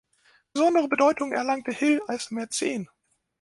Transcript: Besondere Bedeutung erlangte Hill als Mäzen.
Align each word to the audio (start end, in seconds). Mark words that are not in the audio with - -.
Besondere 0.51 0.87
Bedeutung 0.87 1.31
erlangte 1.31 1.71
Hill 1.71 2.01
als 2.07 2.31
Mäzen. 2.31 2.89